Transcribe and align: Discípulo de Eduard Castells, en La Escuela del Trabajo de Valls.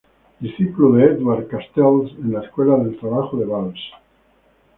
Discípulo 0.43 0.93
de 0.95 1.03
Eduard 1.11 1.45
Castells, 1.47 2.13
en 2.13 2.33
La 2.33 2.41
Escuela 2.43 2.75
del 2.77 2.97
Trabajo 2.97 3.37
de 3.37 3.45
Valls. 3.45 3.79